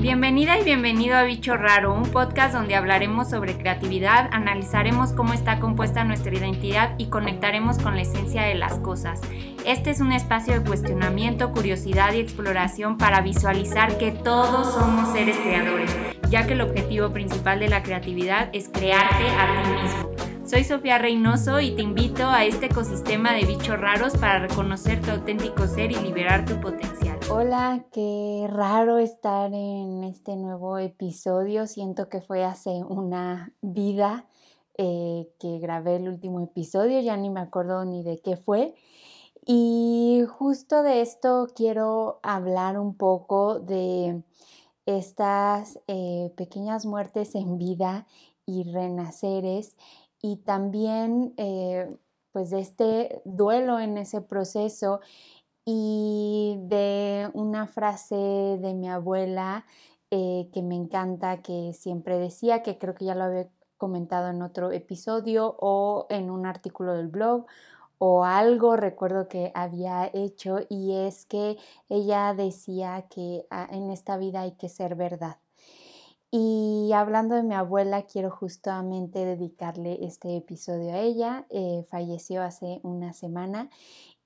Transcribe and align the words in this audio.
Bienvenida 0.00 0.58
y 0.58 0.64
bienvenido 0.64 1.16
a 1.16 1.24
Bicho 1.24 1.56
Raro, 1.56 1.92
un 1.92 2.04
podcast 2.04 2.54
donde 2.54 2.76
hablaremos 2.76 3.28
sobre 3.28 3.58
creatividad, 3.58 4.28
analizaremos 4.32 5.12
cómo 5.12 5.32
está 5.32 5.58
compuesta 5.58 6.04
nuestra 6.04 6.32
identidad 6.34 6.94
y 6.96 7.06
conectaremos 7.06 7.78
con 7.78 7.96
la 7.96 8.02
esencia 8.02 8.42
de 8.42 8.54
las 8.54 8.74
cosas. 8.74 9.20
Este 9.66 9.90
es 9.90 10.00
un 10.00 10.12
espacio 10.12 10.54
de 10.54 10.64
cuestionamiento, 10.64 11.50
curiosidad 11.50 12.12
y 12.12 12.20
exploración 12.20 12.98
para 12.98 13.20
visualizar 13.20 13.98
que 13.98 14.12
todos 14.12 14.72
somos 14.74 15.12
seres 15.12 15.36
creadores, 15.38 15.94
ya 16.30 16.46
que 16.46 16.52
el 16.52 16.60
objetivo 16.60 17.10
principal 17.10 17.58
de 17.58 17.68
la 17.68 17.82
creatividad 17.82 18.50
es 18.52 18.68
crearte 18.68 19.28
a 19.28 19.62
ti 19.62 19.82
mismo. 19.82 20.17
Soy 20.48 20.64
Sofía 20.64 20.96
Reynoso 20.96 21.60
y 21.60 21.72
te 21.72 21.82
invito 21.82 22.24
a 22.24 22.46
este 22.46 22.66
ecosistema 22.66 23.34
de 23.34 23.44
bichos 23.44 23.78
raros 23.78 24.16
para 24.16 24.38
reconocer 24.38 25.02
tu 25.02 25.10
auténtico 25.10 25.66
ser 25.66 25.92
y 25.92 25.96
liberar 25.96 26.46
tu 26.46 26.58
potencial. 26.58 27.18
Hola, 27.30 27.84
qué 27.92 28.46
raro 28.48 28.96
estar 28.96 29.52
en 29.52 30.04
este 30.04 30.36
nuevo 30.36 30.78
episodio. 30.78 31.66
Siento 31.66 32.08
que 32.08 32.22
fue 32.22 32.44
hace 32.44 32.82
una 32.82 33.52
vida 33.60 34.26
eh, 34.78 35.28
que 35.38 35.58
grabé 35.58 35.96
el 35.96 36.08
último 36.08 36.40
episodio, 36.40 36.98
ya 37.00 37.18
ni 37.18 37.28
me 37.28 37.40
acuerdo 37.40 37.84
ni 37.84 38.02
de 38.02 38.18
qué 38.18 38.38
fue. 38.38 38.74
Y 39.44 40.22
justo 40.30 40.82
de 40.82 41.02
esto 41.02 41.48
quiero 41.54 42.20
hablar 42.22 42.78
un 42.78 42.96
poco 42.96 43.60
de 43.60 44.22
estas 44.86 45.78
eh, 45.88 46.32
pequeñas 46.38 46.86
muertes 46.86 47.34
en 47.34 47.58
vida 47.58 48.06
y 48.46 48.62
renaceres 48.62 49.76
y 50.22 50.36
también 50.38 51.34
eh, 51.36 51.96
pues 52.32 52.50
de 52.50 52.60
este 52.60 53.22
duelo 53.24 53.78
en 53.80 53.98
ese 53.98 54.20
proceso 54.20 55.00
y 55.64 56.56
de 56.62 57.30
una 57.34 57.66
frase 57.66 58.16
de 58.16 58.74
mi 58.74 58.88
abuela 58.88 59.66
eh, 60.10 60.48
que 60.52 60.62
me 60.62 60.74
encanta, 60.74 61.42
que 61.42 61.72
siempre 61.74 62.18
decía, 62.18 62.62
que 62.62 62.78
creo 62.78 62.94
que 62.94 63.04
ya 63.06 63.14
lo 63.14 63.24
había 63.24 63.48
comentado 63.76 64.28
en 64.28 64.42
otro 64.42 64.72
episodio 64.72 65.56
o 65.60 66.06
en 66.10 66.30
un 66.30 66.46
artículo 66.46 66.94
del 66.94 67.08
blog 67.08 67.46
o 67.98 68.24
algo 68.24 68.76
recuerdo 68.76 69.28
que 69.28 69.52
había 69.54 70.10
hecho 70.14 70.60
y 70.68 70.94
es 70.94 71.26
que 71.26 71.58
ella 71.88 72.32
decía 72.34 73.06
que 73.10 73.46
ah, 73.50 73.68
en 73.70 73.90
esta 73.90 74.16
vida 74.16 74.42
hay 74.42 74.52
que 74.52 74.68
ser 74.68 74.94
verdad. 74.94 75.38
Y 76.30 76.90
hablando 76.94 77.34
de 77.34 77.42
mi 77.42 77.54
abuela, 77.54 78.02
quiero 78.02 78.30
justamente 78.30 79.24
dedicarle 79.24 80.04
este 80.04 80.36
episodio 80.36 80.92
a 80.92 80.98
ella. 80.98 81.46
Eh, 81.48 81.86
falleció 81.88 82.42
hace 82.42 82.80
una 82.82 83.14
semana 83.14 83.70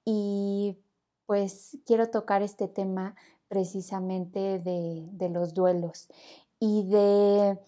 y 0.05 0.78
pues 1.27 1.78
quiero 1.86 2.11
tocar 2.11 2.42
este 2.42 2.67
tema 2.67 3.14
precisamente 3.47 4.58
de, 4.58 5.06
de 5.12 5.28
los 5.28 5.55
duelos 5.55 6.08
y 6.58 6.89
de 6.89 7.58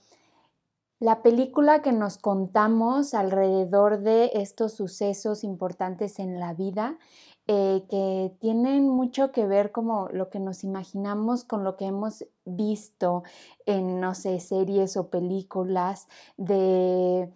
la 0.98 1.22
película 1.22 1.82
que 1.82 1.92
nos 1.92 2.18
contamos 2.18 3.14
alrededor 3.14 4.00
de 4.00 4.30
estos 4.34 4.72
sucesos 4.72 5.44
importantes 5.44 6.18
en 6.18 6.40
la 6.40 6.54
vida 6.54 6.98
eh, 7.46 7.84
que 7.90 8.34
tienen 8.40 8.88
mucho 8.88 9.30
que 9.30 9.44
ver 9.44 9.70
como 9.70 10.08
lo 10.08 10.30
que 10.30 10.40
nos 10.40 10.64
imaginamos 10.64 11.44
con 11.44 11.62
lo 11.62 11.76
que 11.76 11.84
hemos 11.84 12.24
visto 12.46 13.22
en, 13.66 14.00
no 14.00 14.14
sé, 14.14 14.40
series 14.40 14.96
o 14.96 15.10
películas 15.10 16.08
de 16.38 17.30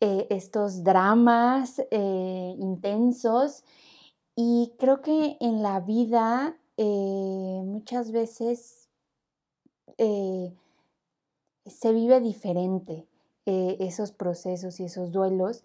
eh, 0.00 0.26
estos 0.30 0.82
dramas 0.82 1.80
eh, 1.92 2.56
intensos. 2.58 3.62
Y 4.34 4.72
creo 4.80 5.00
que 5.00 5.36
en 5.38 5.62
la 5.62 5.78
vida 5.78 6.56
muchas 6.76 8.10
veces 8.10 8.88
se 9.96 11.92
vive 11.92 12.20
diferente 12.20 13.06
esos 13.46 14.10
procesos 14.10 14.80
y 14.80 14.84
esos 14.84 15.12
duelos 15.12 15.62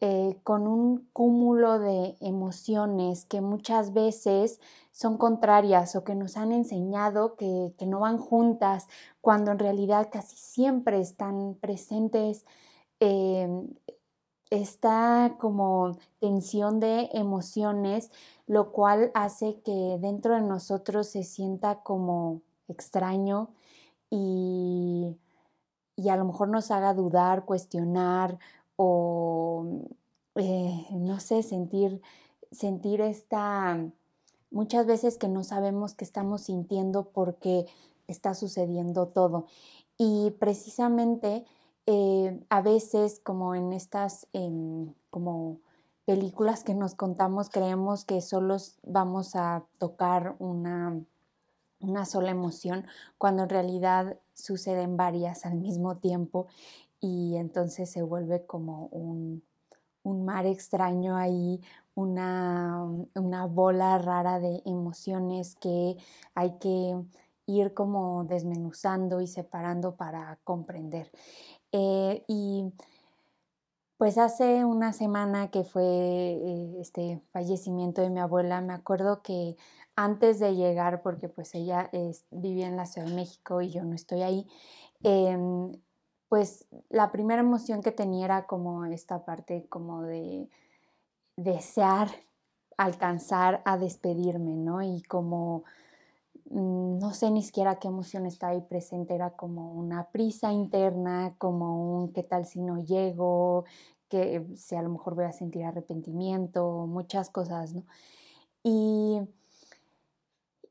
eh, 0.00 0.38
con 0.44 0.68
un 0.68 1.08
cúmulo 1.12 1.80
de 1.80 2.16
emociones 2.20 3.24
que 3.24 3.40
muchas 3.40 3.92
veces 3.92 4.60
son 4.92 5.18
contrarias 5.18 5.96
o 5.96 6.04
que 6.04 6.14
nos 6.14 6.36
han 6.36 6.52
enseñado 6.52 7.34
que, 7.34 7.74
no 7.86 8.00
van 8.00 8.18
juntas, 8.18 8.86
cuando 9.20 9.50
en 9.50 9.58
realidad 9.58 10.08
casi 10.12 10.36
siempre 10.36 11.00
están 11.00 11.56
presentes. 11.60 12.44
Eh, 13.00 13.48
esta 14.50 15.36
como 15.38 15.98
tensión 16.20 16.80
de 16.80 17.10
emociones, 17.12 18.10
lo 18.46 18.72
cual 18.72 19.10
hace 19.14 19.60
que 19.62 19.98
dentro 20.00 20.34
de 20.34 20.42
nosotros 20.42 21.08
se 21.08 21.22
sienta 21.22 21.82
como 21.82 22.42
extraño 22.68 23.50
y, 24.10 25.16
y 25.96 26.08
a 26.08 26.16
lo 26.16 26.24
mejor 26.24 26.48
nos 26.48 26.70
haga 26.70 26.94
dudar, 26.94 27.44
cuestionar 27.44 28.38
o, 28.80 29.66
eh, 30.36 30.86
no 30.92 31.18
sé, 31.18 31.42
sentir, 31.42 32.00
sentir 32.52 33.00
esta, 33.00 33.90
muchas 34.52 34.86
veces 34.86 35.18
que 35.18 35.26
no 35.26 35.42
sabemos 35.42 35.94
qué 35.94 36.04
estamos 36.04 36.42
sintiendo 36.42 37.10
porque 37.10 37.66
está 38.06 38.34
sucediendo 38.34 39.08
todo. 39.08 39.46
Y 39.96 40.30
precisamente 40.38 41.44
eh, 41.86 42.38
a 42.50 42.62
veces 42.62 43.18
como 43.18 43.56
en 43.56 43.72
estas 43.72 44.28
em, 44.32 44.94
como 45.10 45.58
películas 46.04 46.62
que 46.62 46.74
nos 46.74 46.94
contamos 46.94 47.50
creemos 47.50 48.04
que 48.04 48.20
solo 48.20 48.58
vamos 48.84 49.34
a 49.34 49.64
tocar 49.78 50.36
una, 50.38 51.00
una 51.80 52.04
sola 52.04 52.30
emoción 52.30 52.86
cuando 53.18 53.42
en 53.42 53.48
realidad 53.48 54.18
suceden 54.34 54.96
varias 54.96 55.44
al 55.44 55.56
mismo 55.56 55.96
tiempo 55.96 56.46
y 57.00 57.36
entonces 57.36 57.90
se 57.90 58.02
vuelve 58.02 58.46
como 58.46 58.86
un, 58.86 59.42
mar 60.04 60.46
extraño 60.46 61.16
ahí, 61.16 61.60
una, 61.94 62.86
bola 63.50 63.98
rara 63.98 64.40
de 64.40 64.62
emociones 64.64 65.54
que 65.56 65.96
hay 66.34 66.58
que 66.58 66.96
ir 67.46 67.74
como 67.74 68.24
desmenuzando 68.24 69.20
y 69.20 69.26
separando 69.26 69.96
para 69.96 70.38
comprender. 70.44 71.10
Eh, 71.72 72.24
y 72.26 72.72
pues 73.98 74.16
hace 74.16 74.64
una 74.64 74.92
semana 74.92 75.50
que 75.50 75.64
fue 75.64 75.82
eh, 75.82 76.76
este 76.80 77.20
fallecimiento 77.32 78.00
de 78.00 78.10
mi 78.10 78.20
abuela, 78.20 78.60
me 78.60 78.72
acuerdo 78.72 79.22
que 79.22 79.56
antes 79.96 80.38
de 80.38 80.54
llegar, 80.54 81.02
porque 81.02 81.28
pues 81.28 81.54
ella 81.56 81.90
vivía 82.30 82.68
en 82.68 82.76
la 82.76 82.86
Ciudad 82.86 83.08
de 83.08 83.14
México 83.14 83.60
y 83.60 83.70
yo 83.70 83.82
no 83.82 83.96
estoy 83.96 84.22
ahí, 84.22 84.46
em, 85.02 85.72
pues 86.28 86.66
la 86.90 87.10
primera 87.10 87.40
emoción 87.40 87.82
que 87.82 87.92
tenía 87.92 88.26
era 88.26 88.46
como 88.46 88.84
esta 88.84 89.24
parte 89.24 89.66
como 89.68 90.02
de 90.02 90.48
desear 91.36 92.08
alcanzar 92.76 93.62
a 93.64 93.76
despedirme, 93.76 94.56
¿no? 94.56 94.82
Y 94.82 95.02
como 95.02 95.64
mm, 96.50 96.98
no 96.98 97.12
sé 97.12 97.30
ni 97.30 97.42
siquiera 97.42 97.78
qué 97.78 97.88
emoción 97.88 98.26
estaba 98.26 98.52
ahí 98.52 98.60
presente, 98.60 99.14
era 99.14 99.30
como 99.30 99.72
una 99.72 100.10
prisa 100.10 100.52
interna, 100.52 101.34
como 101.38 101.98
un 101.98 102.12
qué 102.12 102.22
tal 102.22 102.46
si 102.46 102.60
no 102.60 102.82
llego, 102.84 103.64
que 104.08 104.46
si 104.56 104.76
a 104.76 104.82
lo 104.82 104.90
mejor 104.90 105.14
voy 105.14 105.24
a 105.24 105.32
sentir 105.32 105.64
arrepentimiento, 105.64 106.86
muchas 106.86 107.30
cosas, 107.30 107.74
¿no? 107.74 107.84
Y, 108.62 109.20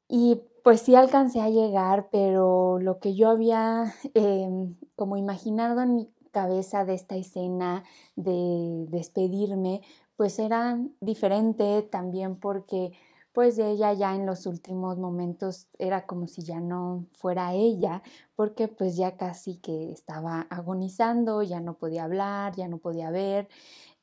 y 0.07 0.41
pues 0.67 0.81
sí 0.81 0.95
alcancé 0.95 1.39
a 1.39 1.49
llegar, 1.49 2.09
pero 2.11 2.77
lo 2.79 2.99
que 2.99 3.15
yo 3.15 3.29
había 3.29 3.93
em, 4.13 4.75
como 4.97 5.15
imaginado 5.15 5.81
en 5.81 5.95
mi 5.95 6.09
cabeza 6.31 6.83
de 6.83 6.93
esta 6.93 7.15
escena 7.15 7.85
de 8.17 8.85
despedirme, 8.89 9.79
pues 10.17 10.39
era 10.39 10.77
diferente 10.99 11.83
también 11.83 12.35
porque 12.35 12.91
pues 13.31 13.57
ella 13.59 13.93
ya 13.93 14.13
en 14.13 14.25
los 14.25 14.45
últimos 14.45 14.97
momentos 14.97 15.69
era 15.79 16.05
como 16.05 16.27
si 16.27 16.43
ya 16.43 16.59
no 16.59 17.05
fuera 17.13 17.53
ella, 17.53 18.03
porque 18.35 18.67
pues 18.67 18.97
ya 18.97 19.15
casi 19.15 19.59
que 19.59 19.93
estaba 19.93 20.47
agonizando, 20.49 21.43
ya 21.43 21.61
no 21.61 21.75
podía 21.75 22.03
hablar, 22.03 22.57
ya 22.57 22.67
no 22.67 22.79
podía 22.79 23.09
ver. 23.09 23.47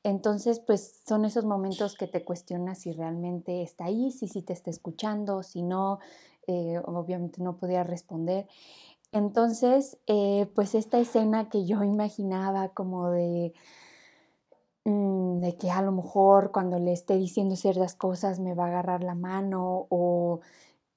Entonces, 0.03 0.61
pues 0.61 1.01
son 1.07 1.25
esos 1.25 1.47
momentos 1.47 1.97
que 1.97 2.07
te 2.07 2.25
cuestionas 2.25 2.79
si 2.79 2.93
realmente 2.93 3.63
está 3.63 3.87
ahí, 3.87 4.11
si 4.13 4.29
sí 4.29 4.43
te 4.43 4.53
está 4.53 4.71
escuchando, 4.71 5.43
si 5.43 5.63
no, 5.63 5.99
eh, 6.47 6.81
obviamente 6.85 7.43
no 7.43 7.57
podía 7.57 7.85
responder. 7.85 8.47
Entonces, 9.13 9.99
eh, 10.07 10.51
pues 10.55 10.75
esta 10.75 10.99
escena 10.99 11.49
que 11.49 11.65
yo 11.65 11.83
imaginaba 11.85 12.71
como 12.71 13.11
de, 13.11 13.55
mm, 14.85 15.41
de 15.41 15.57
que 15.57 15.71
a 15.71 15.83
lo 15.83 15.93
mejor 15.93 16.53
cuando 16.53 16.79
le 16.79 16.93
esté 16.93 17.17
diciendo 17.17 17.57
ciertas 17.57 17.95
cosas 17.95 18.41
me 18.41 18.55
va 18.55 18.65
a 18.65 18.69
agarrar 18.69 19.03
la 19.05 19.15
mano 19.15 19.87
o 19.89 20.41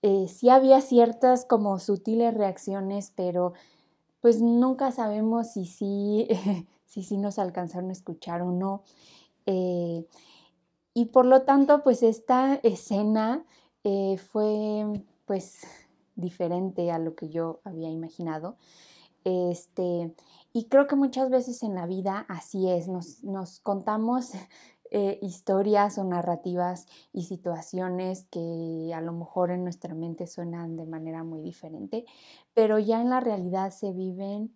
eh, 0.01 0.27
sí 0.27 0.49
había 0.49 0.81
ciertas 0.81 1.45
como 1.45 1.79
sutiles 1.79 2.33
reacciones, 2.33 3.11
pero 3.15 3.53
pues 4.21 4.41
nunca 4.41 4.91
sabemos 4.91 5.51
si 5.51 5.65
sí, 5.65 6.27
si 6.85 7.03
sí 7.03 7.17
nos 7.17 7.39
alcanzaron 7.39 7.89
a 7.89 7.93
escuchar 7.93 8.41
o 8.41 8.51
no. 8.51 8.83
y 10.93 11.05
por 11.05 11.25
lo 11.25 11.43
tanto, 11.43 11.83
pues 11.83 12.03
esta 12.03 12.55
escena 12.63 13.45
fue 14.31 14.85
pues 15.27 15.61
diferente 16.15 16.89
a 16.91 16.97
lo 16.97 17.13
que 17.13 17.29
yo 17.29 17.59
había 17.63 17.91
imaginado. 17.91 18.57
Este, 19.23 20.15
y 20.53 20.65
creo 20.69 20.87
que 20.87 20.95
muchas 20.95 21.29
veces 21.29 21.61
en 21.61 21.75
la 21.75 21.85
vida 21.85 22.25
así 22.29 22.69
es, 22.71 22.87
nos, 22.87 23.23
nos 23.23 23.59
contamos 23.59 24.31
eh, 24.89 25.19
historias 25.21 25.97
o 25.97 26.05
narrativas 26.05 26.87
y 27.11 27.23
situaciones 27.23 28.25
que 28.31 28.91
a 28.95 29.01
lo 29.01 29.11
mejor 29.11 29.51
en 29.51 29.63
nuestra 29.63 29.93
mente 29.93 30.27
suenan 30.27 30.77
de 30.77 30.85
manera 30.85 31.25
muy 31.25 31.41
diferente, 31.41 32.05
pero 32.53 32.79
ya 32.79 33.01
en 33.01 33.09
la 33.09 33.19
realidad 33.19 33.71
se 33.71 33.91
viven 33.91 34.55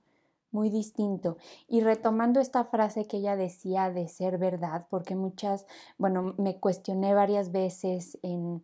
muy 0.52 0.70
distinto. 0.70 1.38
Y 1.68 1.82
retomando 1.82 2.40
esta 2.40 2.64
frase 2.64 3.08
que 3.08 3.18
ella 3.18 3.36
decía 3.36 3.90
de 3.90 4.08
ser 4.08 4.38
verdad, 4.38 4.88
porque 4.90 5.16
muchas, 5.16 5.66
bueno, 5.98 6.34
me 6.38 6.60
cuestioné 6.60 7.14
varias 7.14 7.52
veces 7.52 8.18
en 8.22 8.64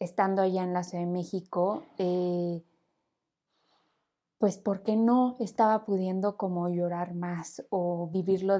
estando 0.00 0.42
allá 0.42 0.62
en 0.62 0.72
la 0.72 0.84
Ciudad 0.84 1.04
de 1.04 1.10
México, 1.10 1.82
eh, 1.98 2.62
pues 4.38 4.56
¿por 4.56 4.82
qué 4.82 4.96
no 4.96 5.36
estaba 5.40 5.84
pudiendo 5.84 6.36
como 6.36 6.68
llorar 6.68 7.14
más 7.14 7.64
o 7.70 8.08
vivirlo 8.12 8.58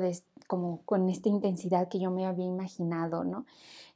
como 0.49 0.83
con 0.85 1.09
esta 1.09 1.29
intensidad 1.29 1.89
que 1.89 2.01
yo 2.01 2.11
me 2.11 2.27
había 2.27 2.47
imaginado, 2.47 3.23
¿no? 3.23 3.47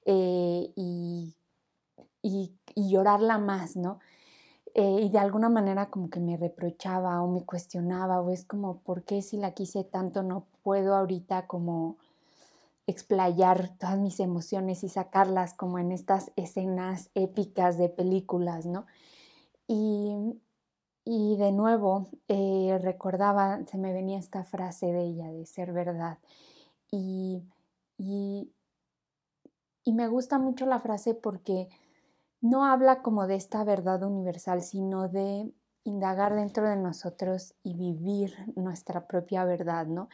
Eh, 0.05 0.73
y, 0.77 1.35
y, 2.23 2.53
llorarla 2.77 3.39
más, 3.39 3.77
¿no? 3.77 3.99
Eh, 4.75 5.01
y 5.03 5.11
de 5.11 5.19
alguna 5.19 5.49
manera 5.49 5.91
como 5.91 6.09
que 6.09 6.21
me 6.21 6.37
reprochaba 6.37 7.21
o 7.23 7.31
me 7.31 7.45
cuestionaba 7.45 8.21
o 8.21 8.31
es 8.31 8.45
como, 8.45 8.79
¿por 8.79 9.03
qué 9.03 9.21
si 9.21 9.37
la 9.37 9.53
quise 9.53 9.85
tanto 9.85 10.23
no 10.23 10.47
puedo 10.63 10.95
ahorita 10.95 11.47
como 11.47 11.99
explayar 12.87 13.77
todas 13.79 13.99
mis 13.99 14.21
emociones 14.21 14.83
y 14.85 14.89
sacarlas 14.89 15.55
como 15.55 15.79
en 15.79 15.93
estas 15.93 16.33
escenas 16.37 17.11
épicas 17.15 17.79
de 17.79 17.89
películas, 17.89 18.67
¿no? 18.67 18.87
Y, 19.69 20.17
y 21.05 21.37
de 21.37 21.53
nuevo, 21.53 22.09
eh, 22.29 22.79
recordaba, 22.83 23.61
se 23.67 23.79
me 23.79 23.93
venía 23.93 24.19
esta 24.19 24.45
frase 24.45 24.87
de 24.87 25.03
ella, 25.03 25.33
de 25.33 25.47
ser 25.47 25.73
verdad. 25.73 26.19
Y, 26.91 27.43
y, 27.99 28.53
y, 29.85 29.93
me 29.93 30.09
gusta 30.09 30.39
mucho 30.39 30.67
la 30.67 30.81
frase 30.81 31.15
porque 31.15 31.69
no 32.41 32.67
habla 32.67 33.03
como 33.03 33.27
de 33.27 33.37
esta 33.37 33.65
verdad 33.65 34.03
universal, 34.03 34.63
sino 34.63 35.09
de 35.09 35.53
indagar 35.85 36.35
dentro 36.35 36.69
de 36.69 36.77
nosotros 36.77 37.55
y 37.63 37.75
vivir 37.75 38.35
nuestra 38.57 39.07
propia 39.07 39.45
verdad, 39.45 39.87
¿no? 39.87 40.09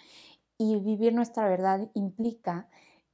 Y 0.58 0.76
vivir 0.80 1.14
nuestra 1.14 1.48
verdad 1.48 1.88
implica 1.94 2.68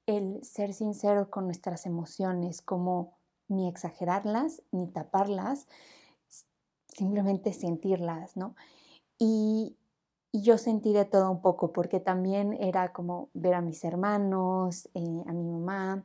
el 0.07 0.43
ser 0.43 0.73
sincero 0.73 1.31
con 1.31 1.45
nuestras 1.45 1.87
emociones, 1.87 2.63
como 2.63 3.19
ni 3.49 3.69
exagerarlas, 3.69 4.63
ni 4.73 4.87
taparlas, 4.87 5.69
simplemente 6.89 7.53
sentirlas, 7.53 8.37
¿no? 8.37 8.55
Y, 9.19 9.77
yo 10.37 10.59
sentí 10.59 10.93
de 10.93 11.05
todo 11.05 11.31
un 11.31 11.41
poco, 11.41 11.73
porque 11.73 12.01
también 12.01 12.55
era 12.55 12.93
como 12.93 13.29
ver 13.35 13.55
a 13.55 13.61
mis 13.61 13.85
hermanos, 13.85 14.89
eh, 14.95 15.23
a 15.29 15.33
mi 15.33 15.45
mamá, 15.45 16.05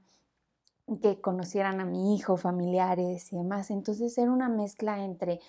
que 1.02 1.20
conocieran 1.20 1.80
a 1.82 1.86
mi 1.86 2.16
hijo, 2.16 2.38
familiares 2.38 3.34
y 3.34 3.38
demás. 3.38 3.72
Entonces 3.72 4.16
era 4.20 4.32
una 4.32 4.48
mezcla 4.48 5.04
entre 5.04 5.40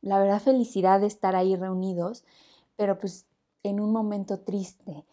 la 0.00 0.18
verdad 0.18 0.40
felicidad 0.40 1.00
de 1.00 1.06
estar 1.06 1.36
ahí 1.36 1.54
reunidos, 1.54 2.24
pero 2.76 2.98
pues 2.98 3.26
en 3.62 3.78
un 3.78 3.92
momento 3.92 4.40
triste 4.40 5.04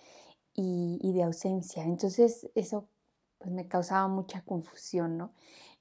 y, 0.57 1.13
de 1.13 1.23
ausencia. 1.23 1.83
Entonces 1.83 2.49
eso 2.55 2.87
pues 3.37 3.51
me 3.51 3.67
causaba 3.67 4.07
mucha 4.07 4.41
confusión, 4.41 5.17
¿no? 5.17 5.31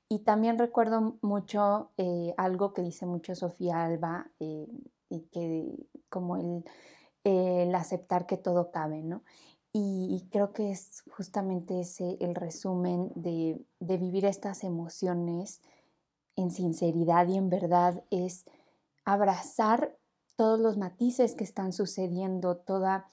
Y 0.09 0.21
también 0.21 0.59
recuerdo 0.59 1.17
mucho 1.23 1.91
eh, 1.97 2.35
algo 2.37 2.75
que 2.75 2.83
dice 2.83 3.07
mucho 3.07 3.35
Sofía 3.35 3.85
Alba, 3.85 4.31
eh, 4.39 4.69
y 5.09 5.21
que 5.33 5.89
como 6.09 6.37
el, 6.37 7.75
aceptar 7.75 8.27
que 8.27 8.37
todo 8.37 8.71
cabe, 8.71 9.03
¿no? 9.03 9.23
Y, 9.73 10.27
creo 10.31 10.53
que 10.53 10.71
es 10.71 11.03
justamente 11.11 11.81
ese 11.81 12.17
el 12.21 12.35
resumen 12.35 13.11
de, 13.15 13.61
de, 13.81 13.97
vivir 13.99 14.25
estas 14.25 14.65
emociones 14.65 15.61
en 16.37 16.51
sinceridad 16.51 17.27
y 17.29 17.37
en 17.37 17.51
verdad, 17.51 18.03
es 18.11 18.45
abrazar 19.05 19.97
todos 20.37 20.61
los 20.61 20.79
matices 20.79 21.35
que 21.35 21.45
están 21.45 21.73
sucediendo, 21.73 22.57
toda 22.57 23.09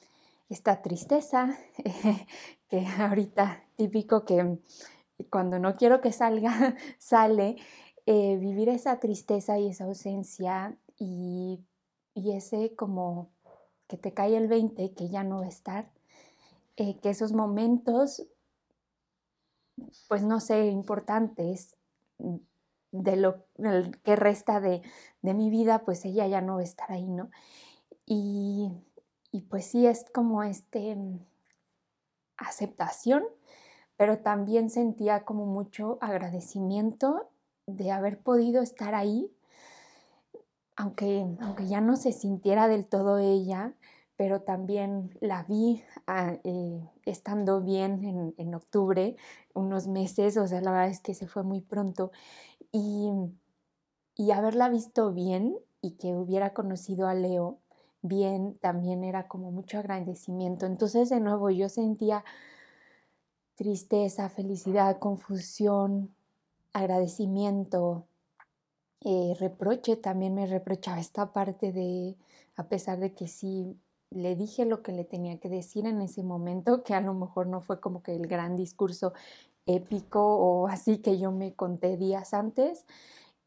esta 0.54 0.82
tristeza, 0.82 1.58
que 2.70 2.86
ahorita 2.86 3.64
típico 3.76 4.24
que 4.24 4.60
cuando 5.30 5.60
no 5.60 5.76
quiero 5.76 6.00
que 6.00 6.12
salga, 6.12 6.76
sale, 7.00 7.58
eh, 8.06 8.38
vivir 8.38 8.70
esa 8.70 9.00
tristeza 9.00 9.58
y 9.58 9.70
esa 9.70 9.86
ausencia 9.86 10.78
y, 10.98 11.66
ese 12.16 12.76
como 12.76 13.32
que 13.88 13.98
te 13.98 14.14
cae 14.14 14.38
el 14.38 14.48
20, 14.48 14.94
que 14.94 15.10
ya 15.10 15.24
no 15.24 15.40
va 15.40 15.46
a 15.46 15.50
estar, 15.50 15.92
eh, 16.78 17.00
que 17.00 17.10
esos 17.10 17.34
momentos, 17.34 18.28
pues 20.08 20.24
no 20.24 20.40
sé, 20.40 20.68
importantes 20.68 21.78
de 22.92 23.16
lo 23.16 23.46
que 24.04 24.16
resta 24.16 24.60
de, 24.60 24.84
de, 25.22 25.34
mi 25.34 25.50
vida, 25.50 25.84
pues 25.84 26.06
ella 26.06 26.28
ya 26.28 26.42
no 26.42 26.56
va 26.56 26.62
a 26.62 26.64
estar 26.64 26.92
ahí, 26.92 27.08
¿no? 27.08 27.32
Y, 28.06 28.72
y 29.34 29.42
pues 29.42 29.66
sí, 29.66 29.86
es 29.86 30.06
como 30.14 30.44
este 30.44 30.96
aceptación 32.38 33.24
pero 33.98 34.20
también 34.20 34.70
sentía 34.70 35.24
como 35.24 35.46
mucho 35.46 35.98
agradecimiento 36.02 37.30
de 37.68 37.92
haber 37.92 38.20
podido 38.20 38.62
estar 38.62 38.96
ahí, 38.96 39.32
aunque, 40.76 41.26
aunque 41.40 41.68
ya 41.68 41.82
no 41.82 41.96
se 41.96 42.12
sintiera 42.12 42.68
del 42.68 42.86
todo 42.86 43.20
ella, 43.20 43.74
pero 44.16 44.42
también 44.42 45.18
la 45.22 45.44
vi 45.44 45.84
ah, 46.08 46.36
eh, 46.44 46.82
estando 47.06 47.62
bien 47.62 48.34
en, 48.38 48.56
octubre, 48.56 49.16
unos 49.54 49.88
meses, 49.88 50.38
o 50.38 50.48
sea, 50.48 50.62
la 50.62 50.72
verdad 50.72 50.90
es 50.90 51.00
que 51.00 51.14
se 51.14 51.28
fue 51.28 51.44
muy 51.44 51.62
pronto, 51.62 52.12
y, 52.72 53.10
y 54.16 54.32
haberla 54.32 54.70
visto 54.70 55.14
bien 55.14 55.56
y 55.82 55.92
que 55.92 56.14
hubiera 56.16 56.54
conocido 56.54 57.08
a 57.08 57.14
Leo 57.14 57.60
bien, 58.04 58.56
también 58.60 59.04
era 59.04 59.28
como 59.28 59.52
mucho 59.52 59.80
agradecimiento. 59.80 60.68
Entonces, 60.68 61.10
de 61.10 61.20
nuevo, 61.20 61.50
yo 61.50 61.70
sentía 61.70 62.24
tristeza, 63.56 64.30
felicidad, 64.30 65.00
confusión, 65.00 66.14
agradecimiento, 66.74 68.06
eh, 69.06 69.36
reproche, 69.40 69.96
también 69.96 70.36
me 70.36 70.46
reprochaba 70.46 71.00
esta 71.00 71.34
parte 71.34 71.72
de, 71.72 72.16
a 72.56 72.68
pesar 72.68 73.00
de 73.00 73.14
que 73.14 73.28
sí 73.28 73.78
le 74.10 74.36
dije 74.36 74.66
lo 74.66 74.82
que 74.84 74.92
le 74.92 75.04
tenía 75.04 75.40
que 75.40 75.50
decir 75.50 75.86
en 75.86 76.02
ese 76.02 76.24
momento, 76.24 76.84
que 76.84 76.94
a 76.94 77.02
lo 77.02 77.14
mejor 77.14 77.48
no 77.48 77.62
fue 77.62 77.80
como 77.80 78.04
que 78.04 78.16
el 78.16 78.28
gran 78.28 78.56
discurso 78.56 79.14
épico 79.66 80.22
o 80.22 80.68
así 80.68 80.98
que 80.98 81.18
yo 81.18 81.32
me 81.32 81.54
conté 81.54 81.98
días 81.98 82.34
antes, 82.34 82.86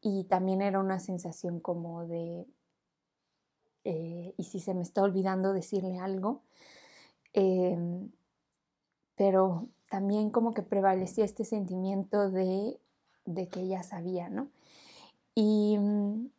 y 0.00 0.24
también 0.24 0.62
era 0.62 0.78
una 0.78 0.98
sensación 0.98 1.60
como 1.60 2.06
de, 2.06 2.46
eh, 3.86 4.34
¿y 4.36 4.44
si 4.44 4.58
se 4.58 4.74
me 4.74 4.82
está 4.82 5.02
olvidando 5.02 5.52
decirle 5.52 6.00
algo? 6.00 6.42
Em, 7.32 8.10
pero 9.14 9.68
también 9.88 10.30
como 10.30 10.54
que 10.54 10.62
prevalecía 10.62 11.24
este 11.24 11.44
sentimiento 11.44 12.30
de, 12.30 12.80
que 13.24 13.60
ella 13.60 13.84
sabía, 13.84 14.28
¿no? 14.28 14.48
Y 15.36 15.78
mm, 15.78 16.30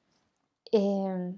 em, 0.73 1.37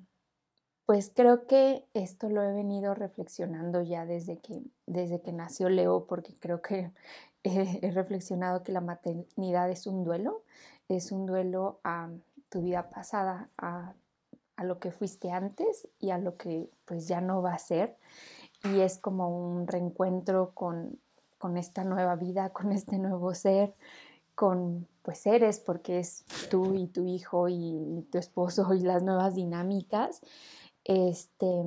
pues 0.88 1.12
creo 1.14 1.46
que 1.46 1.86
esto 1.94 2.30
lo 2.30 2.42
he 2.42 2.52
venido 2.54 2.96
reflexionando 2.96 3.84
ya 3.84 4.08
desde 4.08 4.40
que, 4.40 4.64
desde 4.88 5.22
que 5.22 5.32
nació 5.32 5.70
Leo, 5.70 6.08
porque 6.08 6.34
creo 6.40 6.64
que 6.64 6.92
he, 7.44 7.92
reflexionado 7.92 8.64
que 8.64 8.72
la 8.72 8.82
maternidad 8.82 9.70
es 9.70 9.86
un 9.86 10.04
duelo, 10.04 10.42
es 10.88 11.12
un 11.12 11.28
duelo 11.28 11.80
a 11.84 12.10
tu 12.50 12.64
vida 12.64 12.90
pasada, 12.90 13.50
a, 13.60 13.94
a 14.60 14.66
lo 14.66 14.78
que 14.78 14.92
fuiste 14.92 15.32
antes 15.32 15.88
y 16.02 16.10
a 16.10 16.18
lo 16.18 16.36
que 16.36 16.70
pues 16.84 17.08
ya 17.08 17.22
no 17.22 17.42
va 17.42 17.54
a 17.54 17.60
ser. 17.60 17.96
Y 18.66 18.82
es 18.82 18.98
como 18.98 19.30
un 19.30 19.68
reencuentro 19.68 20.52
con, 20.54 21.00
con 21.38 21.56
esta 21.56 21.86
nueva 21.86 22.18
vida, 22.18 22.50
con 22.50 22.74
este 22.74 22.98
nuevo 22.98 23.34
ser, 23.34 23.74
con 24.36 24.86
pues 25.02 25.20
seres, 25.20 25.62
porque 25.62 26.00
es 26.00 26.26
tú 26.52 26.76
y 26.76 26.88
tu 26.88 27.06
hijo 27.06 27.48
y 27.48 28.06
tu 28.12 28.18
esposo 28.18 28.74
y 28.74 28.82
las 28.82 29.02
nuevas 29.02 29.36
dinámicas. 29.36 30.20
Este, 30.84 31.64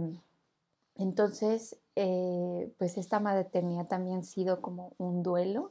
entonces, 0.96 1.78
eh, 1.96 2.74
pues 2.76 2.98
esta 2.98 3.20
maternidad 3.20 3.86
también 3.86 4.22
sido 4.22 4.60
como 4.60 4.92
un 4.98 5.22
duelo. 5.22 5.70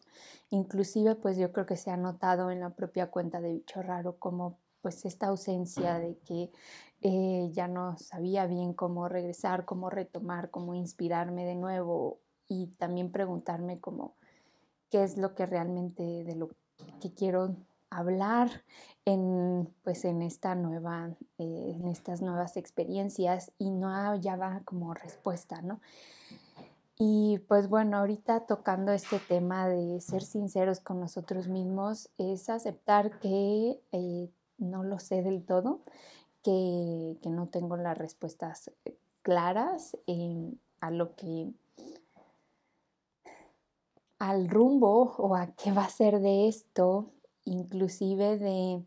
Inclusive, 0.50 1.14
pues 1.14 1.38
yo 1.38 1.52
creo 1.52 1.68
que 1.68 1.78
se 1.78 1.92
ha 1.92 1.98
notado 1.98 2.50
en 2.50 2.62
la 2.62 2.72
propia 2.72 3.12
cuenta 3.12 3.42
de 3.42 3.54
Bicho 3.54 3.84
Raro 3.84 4.16
como 4.18 4.58
pues 4.82 5.06
esta 5.06 5.28
ausencia 5.28 6.00
de 6.00 6.18
que 6.20 6.52
eh, 7.02 7.50
ya 7.52 7.68
no 7.68 7.98
sabía 7.98 8.46
bien 8.46 8.74
cómo 8.74 9.08
regresar, 9.08 9.66
cómo 9.66 9.90
retomar, 9.90 10.52
cómo 10.52 10.76
inspirarme 10.76 11.46
de 11.46 11.56
nuevo 11.56 12.20
y 12.48 12.68
también 12.78 13.12
preguntarme 13.12 13.80
como 13.80 14.16
qué 14.90 15.04
es 15.04 15.18
lo 15.18 15.34
que 15.34 15.46
realmente 15.46 16.04
de 16.04 16.36
lo 16.36 16.50
que 17.00 17.14
quiero 17.14 17.56
hablar 17.90 18.64
en, 19.06 19.74
pues 19.84 20.06
en, 20.06 20.22
esta 20.22 20.56
nueva, 20.56 21.10
eh, 21.38 21.76
en 21.76 21.88
estas 21.88 22.22
nuevas 22.22 22.56
experiencias 22.58 23.52
y 23.58 23.70
no 23.70 23.90
hallaba 23.90 24.62
como 24.66 24.94
respuesta, 24.94 25.62
¿no? 25.62 25.82
Y 26.98 27.40
pues 27.48 27.68
bueno, 27.68 27.98
ahorita 27.98 28.46
tocando 28.46 28.92
este 28.92 29.18
tema 29.18 29.68
de 29.68 30.00
ser 30.02 30.22
sinceros 30.22 30.80
con 30.80 31.00
nosotros 31.00 31.48
mismos 31.48 32.12
es 32.20 32.48
aceptar 32.48 33.20
que 33.20 33.82
eh, 33.92 34.30
no 34.62 34.84
lo 34.84 35.00
sé 35.00 35.22
del 35.22 35.44
todo, 35.44 35.82
que, 36.44 37.18
no 37.26 37.48
tengo 37.50 37.76
las 37.78 37.98
respuestas 37.98 38.72
eh, 38.86 38.96
claras 39.22 39.98
a 40.80 40.92
lo 40.92 41.16
que 41.16 41.52
al 44.18 44.50
rumbo 44.50 45.16
o 45.18 45.36
a 45.36 45.48
qué 45.48 45.72
va 45.72 45.86
a 45.86 45.90
ser 45.90 46.20
de 46.20 46.48
esto, 46.48 47.12
inclusive 47.44 48.38
de 48.38 48.84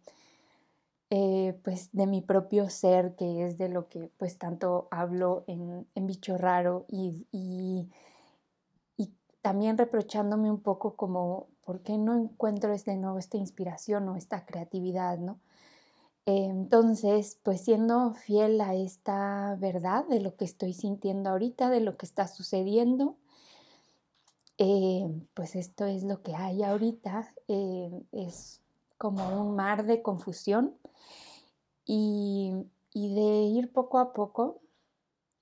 eh, 1.11 1.57
pues 1.63 1.91
de 1.93 2.07
mi 2.07 2.23
propio 2.23 2.69
ser, 2.71 3.15
que 3.15 3.47
es 3.47 3.59
de 3.59 3.69
lo 3.69 3.89
que 3.89 4.11
pues 4.17 4.39
tanto 4.39 4.89
hablo 4.91 5.45
en, 5.47 5.87
Bicho 5.95 6.39
Raro 6.39 6.87
y, 6.89 7.27
y, 7.31 7.89
también 9.43 9.77
reprochándome 9.77 10.51
un 10.51 10.61
poco 10.61 10.97
como, 10.97 11.49
¿por 11.67 11.83
qué 11.83 11.99
no 11.99 12.15
encuentro 12.19 12.73
este 12.73 12.97
nuevo, 12.97 13.19
esta 13.19 13.37
inspiración 13.37 14.09
o 14.09 14.17
esta 14.17 14.47
creatividad, 14.47 15.19
no? 15.19 15.39
Entonces, 16.27 17.39
pues 17.43 17.61
siendo 17.61 18.15
fiel 18.15 18.61
a 18.61 18.75
esta 18.75 19.57
verdad 19.61 20.07
de 20.09 20.21
lo 20.21 20.37
que 20.37 20.47
estoy 20.47 20.73
sintiendo 20.73 21.31
ahorita, 21.31 21.69
de 21.69 21.81
lo 21.81 21.97
que 21.99 22.07
está 22.07 22.29
sucediendo, 22.29 23.17
eh, 24.57 25.07
pues 25.35 25.55
esto 25.57 25.85
es 25.85 26.03
lo 26.05 26.23
que 26.23 26.35
hay 26.35 26.63
ahorita, 26.63 27.35
eh, 27.49 27.91
es 28.13 28.63
como 28.97 29.43
un 29.43 29.57
mar 29.57 29.85
de 29.85 30.01
confusión 30.01 30.75
y, 31.85 32.53
de 32.95 33.43
ir 33.43 33.73
poco 33.73 33.99
a 33.99 34.13
poco 34.13 34.61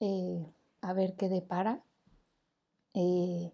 eh, 0.01 0.47
a 0.81 0.93
ver 0.95 1.15
qué 1.17 1.29
depara. 1.29 1.85
y 2.95 3.53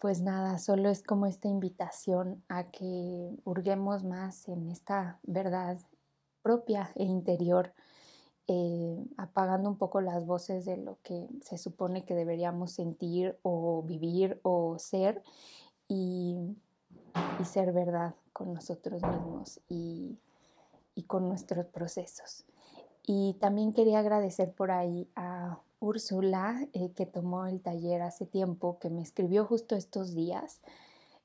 pues 0.00 0.20
nada, 0.20 0.58
solo 0.58 0.88
es 0.90 1.02
como 1.02 1.26
esta 1.26 1.48
invitación 1.48 2.42
a 2.48 2.70
que 2.70 3.30
hurguemos 3.44 4.04
más 4.04 4.48
en 4.48 4.70
esta 4.70 5.18
verdad 5.22 5.78
propia 6.42 6.90
e 6.94 7.04
interior 7.04 7.72
eh, 8.46 9.02
apagando 9.16 9.70
un 9.70 9.78
poco 9.78 10.02
las 10.02 10.26
voces 10.26 10.66
de 10.66 10.76
lo 10.76 10.98
que 11.02 11.26
se 11.40 11.56
supone 11.56 12.04
que 12.04 12.14
deberíamos 12.14 12.72
sentir 12.72 13.38
o 13.42 13.82
vivir 13.82 14.38
o 14.42 14.78
ser 14.78 15.22
y, 15.88 16.36
ser 17.44 17.72
verdad 17.72 18.14
con 18.32 18.52
nosotros 18.52 19.02
mismos 19.02 19.60
y, 19.68 20.18
con 21.06 21.28
nuestros 21.28 21.66
procesos. 21.66 22.44
Y 23.06 23.34
también 23.40 23.72
quería 23.72 24.00
agradecer 24.00 24.52
por 24.52 24.70
ahí 24.70 25.08
a 25.16 25.58
Úrsula, 25.84 26.66
eh, 26.72 26.92
que 26.92 27.06
tomó 27.06 27.46
el 27.46 27.60
taller 27.60 28.02
hace 28.02 28.26
tiempo, 28.26 28.78
que 28.78 28.90
me 28.90 29.02
escribió 29.02 29.44
justo 29.44 29.76
estos 29.76 30.14
días. 30.14 30.60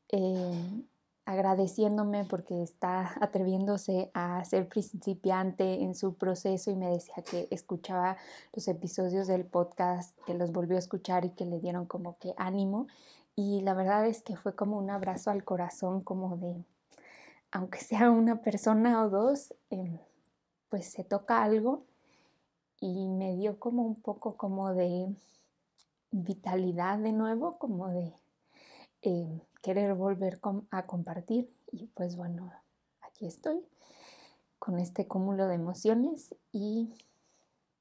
Eh, 0.10 0.84
agradeciéndome 1.30 2.26
porque 2.26 2.64
está 2.64 3.14
atreviéndose 3.22 4.10
a 4.16 4.44
ser 4.46 4.68
principiante 4.68 5.84
en 5.84 5.94
su 5.94 6.16
proceso 6.16 6.72
y 6.72 6.76
me 6.76 6.90
decía 6.90 7.24
que 7.30 7.48
escuchaba 7.52 8.18
los 8.52 8.68
episodios 8.68 9.28
del 9.28 9.46
podcast, 9.46 10.18
que 10.26 10.34
los 10.34 10.52
volvió 10.52 10.76
a 10.76 10.80
escuchar 10.80 11.26
y 11.26 11.30
que 11.30 11.46
le 11.46 11.60
dieron 11.60 11.86
como 11.86 12.18
que 12.18 12.34
ánimo. 12.38 12.88
Y 13.36 13.62
la 13.62 13.76
verdad 13.76 14.08
es 14.08 14.24
que 14.24 14.36
fue 14.38 14.56
como 14.56 14.80
un 14.80 14.90
abrazo 14.90 15.30
al 15.30 15.44
corazón, 15.44 16.02
como 16.02 16.36
de, 16.38 16.66
aunque 17.52 17.80
sea 17.80 18.10
una 18.10 18.42
persona 18.42 19.04
o 19.04 19.10
dos, 19.10 19.54
em, 19.70 20.00
pues 20.70 20.88
se 20.88 21.04
toca 21.04 21.44
algo 21.44 21.84
y 22.82 23.08
me 23.08 23.36
dio 23.36 23.60
como 23.60 23.84
un 23.84 23.96
poco 23.96 24.38
como 24.38 24.74
de 24.74 25.14
vitalidad 26.12 27.00
de 27.00 27.12
nuevo, 27.12 27.58
como 27.58 27.90
de... 27.90 28.14
Em, 29.02 29.40
querer 29.62 29.94
volver 29.94 30.40
a 30.72 30.86
compartir. 30.86 31.54
Y 31.72 31.88
pues 31.88 32.16
bueno, 32.16 32.52
aquí 33.02 33.26
estoy 33.26 33.62
con 34.58 34.80
este 34.80 35.08
cúmulo 35.08 35.48
de 35.48 35.56
emociones 35.56 36.36
y 36.52 36.94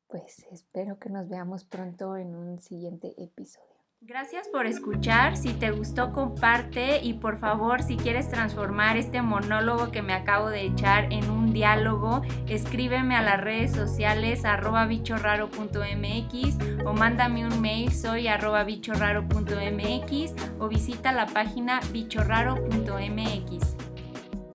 pues 0.07 0.47
espero 0.51 0.99
que 0.99 1.11
nos 1.11 1.29
veamos 1.29 1.65
pronto 1.65 2.17
en 2.17 2.35
un 2.35 2.61
siguiente 2.61 3.15
episodio. 3.23 3.78
Gracias 4.09 4.49
por 4.49 4.65
escuchar. 4.65 5.37
Si 5.37 5.53
te 5.53 5.71
gustó, 5.71 6.13
comparte 6.13 7.01
y 7.03 7.13
por 7.13 7.37
favor, 7.37 7.83
si 7.83 7.99
quieres 7.99 8.31
transformar 8.31 8.97
este 8.97 9.21
monólogo 9.21 9.91
que 9.91 10.01
me 10.01 10.15
acabo 10.15 10.49
de 10.49 10.63
echar 10.63 11.13
en 11.13 11.29
un 11.29 11.53
diálogo, 11.53 12.23
escríbeme 12.47 13.17
a 13.17 13.23
las 13.23 13.39
redes 13.39 13.73
sociales 13.73 14.47
arroba 14.47 14.87
bichorraro.mx 14.87 16.87
o 16.87 16.95
mándame 16.95 17.45
un 17.45 17.61
mail 17.61 17.93
soy 17.93 18.29
arroba 18.29 18.65
bichorraro.mx 18.65 20.35
o 20.59 20.69
visita 20.69 21.13
la 21.13 21.27
página 21.27 21.81
bichorraro.mx. 21.93 23.88